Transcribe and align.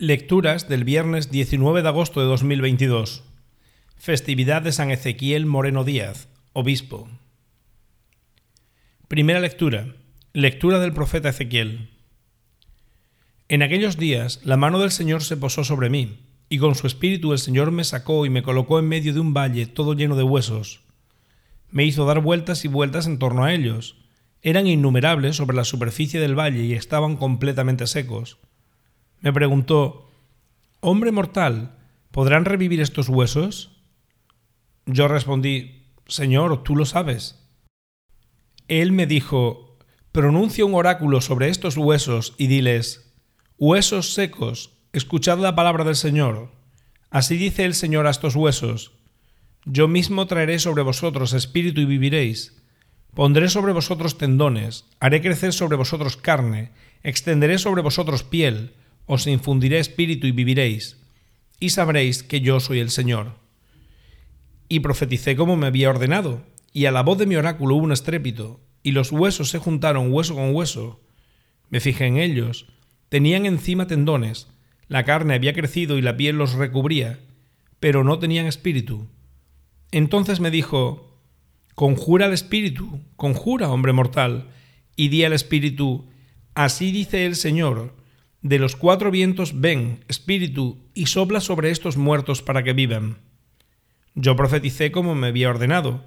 Lecturas 0.00 0.68
del 0.68 0.84
viernes 0.84 1.28
19 1.32 1.82
de 1.82 1.88
agosto 1.88 2.20
de 2.20 2.26
2022. 2.26 3.24
Festividad 3.96 4.62
de 4.62 4.70
San 4.70 4.92
Ezequiel 4.92 5.44
Moreno 5.44 5.82
Díaz, 5.82 6.28
obispo. 6.52 7.08
Primera 9.08 9.40
lectura. 9.40 9.96
Lectura 10.32 10.78
del 10.78 10.92
profeta 10.92 11.30
Ezequiel. 11.30 11.90
En 13.48 13.64
aquellos 13.64 13.96
días 13.96 14.38
la 14.44 14.56
mano 14.56 14.78
del 14.78 14.92
Señor 14.92 15.24
se 15.24 15.36
posó 15.36 15.64
sobre 15.64 15.90
mí, 15.90 16.28
y 16.48 16.58
con 16.58 16.76
su 16.76 16.86
espíritu 16.86 17.32
el 17.32 17.40
Señor 17.40 17.72
me 17.72 17.82
sacó 17.82 18.24
y 18.24 18.30
me 18.30 18.44
colocó 18.44 18.78
en 18.78 18.86
medio 18.86 19.12
de 19.12 19.18
un 19.18 19.34
valle 19.34 19.66
todo 19.66 19.94
lleno 19.94 20.14
de 20.14 20.22
huesos. 20.22 20.82
Me 21.72 21.84
hizo 21.84 22.06
dar 22.06 22.20
vueltas 22.20 22.64
y 22.64 22.68
vueltas 22.68 23.08
en 23.08 23.18
torno 23.18 23.42
a 23.42 23.52
ellos. 23.52 23.96
Eran 24.42 24.68
innumerables 24.68 25.34
sobre 25.34 25.56
la 25.56 25.64
superficie 25.64 26.20
del 26.20 26.38
valle 26.38 26.62
y 26.62 26.74
estaban 26.74 27.16
completamente 27.16 27.88
secos 27.88 28.38
me 29.20 29.32
preguntó, 29.32 30.10
Hombre 30.80 31.10
mortal, 31.12 31.76
¿podrán 32.10 32.44
revivir 32.44 32.80
estos 32.80 33.08
huesos? 33.08 33.82
Yo 34.86 35.08
respondí, 35.08 35.86
Señor, 36.06 36.62
tú 36.62 36.76
lo 36.76 36.86
sabes. 36.86 37.44
Él 38.68 38.92
me 38.92 39.06
dijo, 39.06 39.76
Pronuncia 40.12 40.64
un 40.64 40.74
oráculo 40.74 41.20
sobre 41.20 41.48
estos 41.48 41.76
huesos 41.76 42.34
y 42.38 42.46
diles, 42.46 43.14
Huesos 43.58 44.14
secos, 44.14 44.78
escuchad 44.92 45.38
la 45.38 45.54
palabra 45.54 45.84
del 45.84 45.96
Señor. 45.96 46.52
Así 47.10 47.36
dice 47.36 47.64
el 47.64 47.74
Señor 47.74 48.06
a 48.06 48.10
estos 48.10 48.36
huesos, 48.36 48.92
Yo 49.64 49.88
mismo 49.88 50.26
traeré 50.26 50.58
sobre 50.58 50.82
vosotros 50.82 51.32
espíritu 51.32 51.80
y 51.80 51.84
viviréis. 51.84 52.62
Pondré 53.14 53.48
sobre 53.48 53.72
vosotros 53.72 54.16
tendones, 54.16 54.84
haré 55.00 55.20
crecer 55.20 55.52
sobre 55.52 55.76
vosotros 55.76 56.16
carne, 56.16 56.70
extenderé 57.02 57.58
sobre 57.58 57.82
vosotros 57.82 58.22
piel, 58.22 58.74
os 59.08 59.26
infundiré 59.26 59.80
espíritu 59.80 60.28
y 60.28 60.32
viviréis, 60.32 61.00
y 61.58 61.70
sabréis 61.70 62.22
que 62.22 62.40
yo 62.40 62.60
soy 62.60 62.78
el 62.78 62.90
Señor. 62.90 63.32
Y 64.68 64.80
profeticé 64.80 65.34
como 65.34 65.56
me 65.56 65.66
había 65.66 65.90
ordenado, 65.90 66.44
y 66.72 66.84
a 66.84 66.92
la 66.92 67.02
voz 67.02 67.18
de 67.18 67.26
mi 67.26 67.34
oráculo 67.34 67.74
hubo 67.74 67.84
un 67.84 67.92
estrépito, 67.92 68.60
y 68.82 68.92
los 68.92 69.10
huesos 69.10 69.48
se 69.48 69.58
juntaron 69.58 70.12
hueso 70.12 70.34
con 70.34 70.54
hueso. 70.54 71.00
Me 71.70 71.80
fijé 71.80 72.06
en 72.06 72.18
ellos, 72.18 72.66
tenían 73.08 73.46
encima 73.46 73.86
tendones, 73.86 74.46
la 74.88 75.04
carne 75.04 75.34
había 75.34 75.54
crecido 75.54 75.98
y 75.98 76.02
la 76.02 76.16
piel 76.16 76.36
los 76.36 76.52
recubría, 76.52 77.18
pero 77.80 78.04
no 78.04 78.18
tenían 78.18 78.46
espíritu. 78.46 79.08
Entonces 79.90 80.38
me 80.38 80.50
dijo, 80.50 81.18
Conjura 81.74 82.26
al 82.26 82.32
espíritu, 82.32 83.00
conjura, 83.16 83.70
hombre 83.70 83.92
mortal, 83.92 84.50
y 84.96 85.08
di 85.08 85.24
al 85.24 85.32
espíritu, 85.32 86.08
Así 86.54 86.90
dice 86.90 87.24
el 87.24 87.36
Señor, 87.36 87.94
de 88.42 88.58
los 88.58 88.76
cuatro 88.76 89.10
vientos 89.10 89.60
ven, 89.60 90.04
espíritu, 90.08 90.78
y 90.94 91.06
sopla 91.06 91.40
sobre 91.40 91.70
estos 91.70 91.96
muertos 91.96 92.42
para 92.42 92.62
que 92.62 92.72
vivan. 92.72 93.18
Yo 94.14 94.36
profeticé 94.36 94.90
como 94.92 95.14
me 95.14 95.28
había 95.28 95.50
ordenado. 95.50 96.04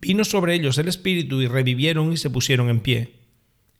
Vino 0.00 0.24
sobre 0.24 0.54
ellos 0.54 0.78
el 0.78 0.88
espíritu 0.88 1.40
y 1.40 1.46
revivieron 1.46 2.12
y 2.12 2.16
se 2.16 2.30
pusieron 2.30 2.68
en 2.70 2.80
pie. 2.80 3.14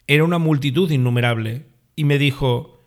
Era 0.06 0.24
una 0.24 0.38
multitud 0.38 0.90
innumerable. 0.90 1.66
Y 1.96 2.04
me 2.04 2.18
dijo, 2.18 2.80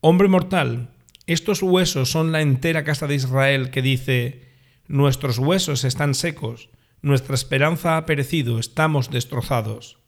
Hombre 0.00 0.28
mortal, 0.28 0.90
estos 1.26 1.62
huesos 1.62 2.10
son 2.10 2.32
la 2.32 2.40
entera 2.40 2.84
casa 2.84 3.06
de 3.06 3.14
Israel 3.14 3.70
que 3.70 3.82
dice, 3.82 4.48
Nuestros 4.86 5.38
huesos 5.38 5.84
están 5.84 6.14
secos, 6.14 6.70
nuestra 7.02 7.34
esperanza 7.34 7.96
ha 7.96 8.06
perecido, 8.06 8.58
estamos 8.58 9.10
destrozados. 9.10 9.98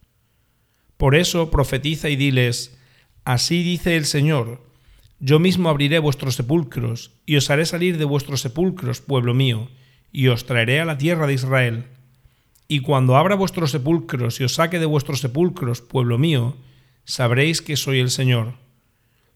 Por 0.97 1.15
eso 1.15 1.51
profetiza 1.51 2.09
y 2.09 2.17
diles, 2.17 2.80
Así 3.31 3.63
dice 3.63 3.97
el 3.97 4.07
Señor, 4.07 4.61
yo 5.21 5.39
mismo 5.39 5.69
abriré 5.69 6.01
vuestros 6.01 6.35
sepulcros, 6.35 7.13
y 7.27 7.37
os 7.37 7.49
haré 7.49 7.65
salir 7.65 7.97
de 7.97 8.05
vuestros 8.05 8.41
sepulcros, 8.41 9.01
pueblo 9.01 9.35
mío, 9.35 9.69
y 10.11 10.27
os 10.27 10.47
traeré 10.47 10.81
a 10.81 10.85
la 10.85 10.99
tierra 10.99 11.29
de 11.29 11.35
Israel. 11.35 11.85
Y 12.67 12.81
cuando 12.81 13.17
abra 13.17 13.37
vuestros 13.37 13.71
sepulcros 13.71 14.41
y 14.41 14.43
os 14.43 14.55
saque 14.55 14.81
de 14.81 14.87
vuestros 14.87 15.21
sepulcros, 15.21 15.81
pueblo 15.81 16.19
mío, 16.19 16.57
sabréis 17.05 17.63
que 17.63 17.77
soy 17.77 18.01
el 18.01 18.11
Señor. 18.11 18.55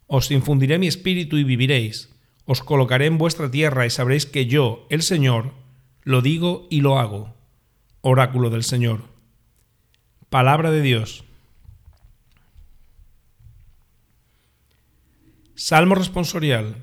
Os 0.08 0.32
infundiré 0.32 0.80
mi 0.80 0.88
espíritu 0.88 1.36
y 1.36 1.44
viviréis, 1.44 2.12
os 2.46 2.64
colocaré 2.64 3.06
en 3.06 3.16
vuestra 3.16 3.48
tierra 3.48 3.86
y 3.86 3.90
sabréis 3.90 4.26
que 4.26 4.46
yo, 4.46 4.88
el 4.90 5.02
Señor, 5.02 5.52
lo 6.02 6.20
digo 6.20 6.66
y 6.68 6.80
lo 6.80 6.98
hago. 6.98 7.36
Oráculo 8.00 8.50
del 8.50 8.64
Señor. 8.64 9.02
Palabra 10.30 10.72
de 10.72 10.82
Dios. 10.82 11.24
Salmo 15.56 15.94
responsorial. 15.94 16.82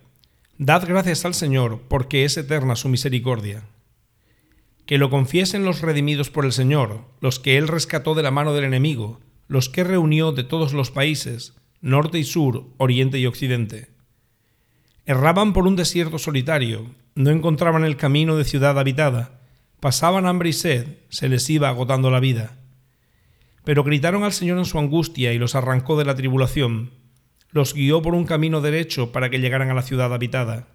Dad 0.57 0.87
gracias 0.87 1.25
al 1.25 1.33
Señor, 1.33 1.81
porque 1.89 2.23
es 2.23 2.37
eterna 2.37 2.77
su 2.77 2.87
misericordia. 2.87 3.65
Que 4.85 4.97
lo 4.97 5.09
confiesen 5.09 5.65
los 5.65 5.81
redimidos 5.81 6.29
por 6.29 6.45
el 6.45 6.53
Señor, 6.53 7.01
los 7.19 7.37
que 7.37 7.57
Él 7.57 7.67
rescató 7.67 8.15
de 8.15 8.23
la 8.23 8.31
mano 8.31 8.53
del 8.53 8.63
enemigo, 8.63 9.19
los 9.49 9.67
que 9.67 9.83
reunió 9.83 10.31
de 10.31 10.45
todos 10.45 10.71
los 10.71 10.89
países, 10.89 11.53
norte 11.81 12.17
y 12.17 12.23
sur, 12.23 12.63
oriente 12.77 13.19
y 13.19 13.25
occidente. 13.25 13.89
Erraban 15.05 15.51
por 15.51 15.67
un 15.67 15.75
desierto 15.75 16.17
solitario, 16.17 16.95
no 17.13 17.29
encontraban 17.29 17.83
el 17.83 17.97
camino 17.97 18.37
de 18.37 18.45
ciudad 18.45 18.79
habitada, 18.79 19.41
pasaban 19.81 20.25
hambre 20.25 20.47
y 20.47 20.53
sed, 20.53 20.99
se 21.09 21.27
les 21.27 21.49
iba 21.49 21.67
agotando 21.67 22.09
la 22.09 22.21
vida. 22.21 22.57
Pero 23.65 23.83
gritaron 23.83 24.23
al 24.23 24.31
Señor 24.31 24.59
en 24.59 24.65
su 24.65 24.79
angustia 24.79 25.33
y 25.33 25.39
los 25.39 25.55
arrancó 25.55 25.97
de 25.97 26.05
la 26.05 26.15
tribulación 26.15 27.00
los 27.51 27.73
guió 27.73 28.01
por 28.01 28.15
un 28.15 28.25
camino 28.25 28.61
derecho 28.61 29.11
para 29.11 29.29
que 29.29 29.39
llegaran 29.39 29.69
a 29.69 29.73
la 29.73 29.81
ciudad 29.81 30.13
habitada. 30.13 30.67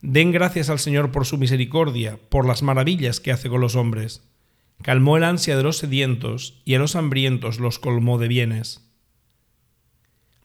Den 0.00 0.30
gracias 0.30 0.70
al 0.70 0.78
Señor 0.78 1.10
por 1.10 1.26
su 1.26 1.38
misericordia, 1.38 2.18
por 2.28 2.46
las 2.46 2.62
maravillas 2.62 3.20
que 3.20 3.32
hace 3.32 3.48
con 3.48 3.60
los 3.60 3.74
hombres. 3.74 4.22
Calmó 4.82 5.16
el 5.16 5.24
ansia 5.24 5.56
de 5.56 5.64
los 5.64 5.78
sedientos 5.78 6.62
y 6.64 6.74
a 6.74 6.78
los 6.78 6.94
hambrientos 6.94 7.58
los 7.58 7.80
colmó 7.80 8.18
de 8.18 8.28
bienes. 8.28 8.88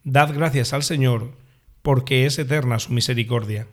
Dad 0.03 0.33
gracias 0.33 0.73
al 0.73 0.81
Señor, 0.81 1.37
porque 1.83 2.25
es 2.25 2.39
eterna 2.39 2.79
su 2.79 2.91
misericordia. 2.91 3.67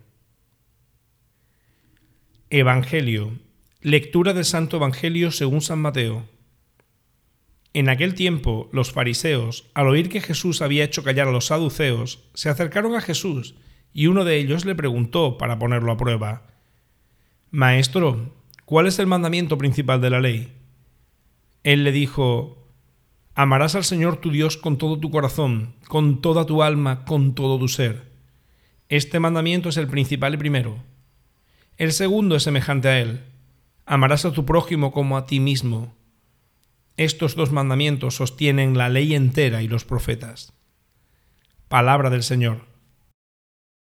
Evangelio. 2.50 3.38
Lectura 3.80 4.34
del 4.34 4.44
Santo 4.44 4.76
Evangelio 4.76 5.30
según 5.30 5.62
San 5.62 5.78
Mateo. 5.78 6.28
En 7.72 7.88
aquel 7.88 8.14
tiempo 8.14 8.68
los 8.72 8.92
fariseos, 8.92 9.70
al 9.74 9.86
oír 9.86 10.08
que 10.08 10.20
Jesús 10.20 10.60
había 10.60 10.84
hecho 10.84 11.04
callar 11.04 11.28
a 11.28 11.32
los 11.32 11.46
saduceos, 11.46 12.28
se 12.34 12.48
acercaron 12.48 12.96
a 12.96 13.00
Jesús 13.00 13.54
y 13.92 14.08
uno 14.08 14.24
de 14.24 14.38
ellos 14.38 14.64
le 14.64 14.74
preguntó 14.74 15.38
para 15.38 15.58
ponerlo 15.58 15.92
a 15.92 15.96
prueba, 15.96 16.46
Maestro, 17.50 18.34
¿cuál 18.64 18.86
es 18.86 18.98
el 18.98 19.06
mandamiento 19.06 19.58
principal 19.58 20.00
de 20.00 20.10
la 20.10 20.20
ley? 20.20 20.52
Él 21.62 21.84
le 21.84 21.92
dijo, 21.92 22.60
Amarás 23.34 23.74
al 23.74 23.84
Señor 23.84 24.16
tu 24.16 24.30
Dios 24.30 24.56
con 24.56 24.76
todo 24.76 24.98
tu 24.98 25.10
corazón, 25.10 25.74
con 25.88 26.20
toda 26.20 26.46
tu 26.46 26.62
alma, 26.62 27.04
con 27.04 27.34
todo 27.34 27.58
tu 27.58 27.68
ser. 27.68 28.10
Este 28.88 29.20
mandamiento 29.20 29.68
es 29.68 29.76
el 29.76 29.86
principal 29.86 30.34
y 30.34 30.36
primero. 30.36 30.82
El 31.76 31.92
segundo 31.92 32.36
es 32.36 32.42
semejante 32.42 32.88
a 32.88 33.00
él. 33.00 33.20
Amarás 33.86 34.24
a 34.24 34.32
tu 34.32 34.44
prójimo 34.44 34.92
como 34.92 35.16
a 35.16 35.26
ti 35.26 35.40
mismo. 35.40 35.94
Estos 37.00 37.34
dos 37.34 37.50
mandamientos 37.50 38.16
sostienen 38.16 38.76
la 38.76 38.90
ley 38.90 39.14
entera 39.14 39.62
y 39.62 39.68
los 39.68 39.86
profetas. 39.86 40.52
Palabra 41.66 42.10
del 42.10 42.22
Señor. 42.22 42.66